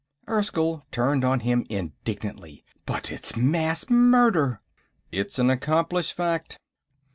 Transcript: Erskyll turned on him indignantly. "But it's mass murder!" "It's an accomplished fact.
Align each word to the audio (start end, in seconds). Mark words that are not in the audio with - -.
Erskyll 0.27 0.83
turned 0.89 1.23
on 1.23 1.41
him 1.41 1.63
indignantly. 1.69 2.65
"But 2.87 3.11
it's 3.11 3.35
mass 3.37 3.87
murder!" 3.87 4.59
"It's 5.11 5.37
an 5.37 5.51
accomplished 5.51 6.13
fact. 6.13 6.57